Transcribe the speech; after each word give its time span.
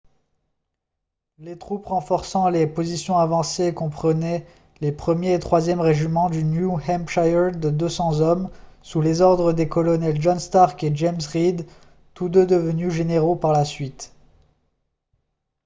les 1.37 1.59
troupes 1.59 1.85
renforçant 1.85 2.49
les 2.49 2.65
positions 2.65 3.19
avancées 3.19 3.71
comprenaient 3.71 4.47
les 4.79 4.91
1er 4.91 5.35
et 5.35 5.37
3e 5.37 5.79
régiments 5.79 6.31
du 6.31 6.43
new 6.43 6.71
hampshire 6.73 7.51
de 7.51 7.69
200 7.69 8.19
hommes 8.19 8.49
sous 8.81 8.99
les 8.99 9.21
ordres 9.21 9.53
des 9.53 9.67
colonels 9.69 10.19
john 10.19 10.39
stark 10.39 10.83
et 10.83 10.95
james 10.95 11.19
reed 11.31 11.67
tous 12.15 12.29
deux 12.29 12.47
devenus 12.47 12.91
généraux 12.91 13.35
par 13.35 13.51
la 13.53 13.63
suite 13.63 14.11